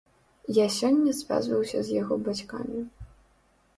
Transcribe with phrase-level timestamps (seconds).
[0.57, 2.81] Я сёння звязваўся з яго бацькамі.